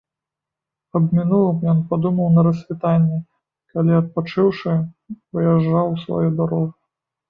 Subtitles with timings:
[0.99, 3.19] Аб мінулым ён падумаў на рассвітанні,
[3.75, 4.77] калі, адпачыўшы,
[5.33, 6.71] выязджаў у сваю дарогу.